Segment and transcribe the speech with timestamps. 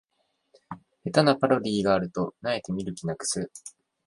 [1.05, 3.51] 下手なパロディがあると萎えて見る気なくす